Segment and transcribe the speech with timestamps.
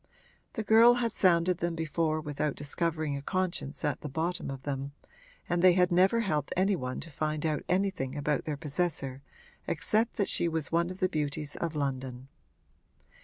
[0.53, 4.93] The girl had sounded them before without discovering a conscience at the bottom of them,
[5.47, 9.21] and they had never helped any one to find out anything about their possessor
[9.67, 12.29] except that she was one of the beauties of London.